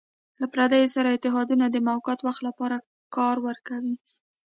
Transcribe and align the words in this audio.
له 0.41 0.45
پردیو 0.53 0.93
سره 0.95 1.09
اتحادونه 1.11 1.65
د 1.69 1.77
موقت 1.89 2.19
وخت 2.23 2.41
لپاره 2.47 2.77
کار 3.15 3.35
ورکوي. 3.47 3.95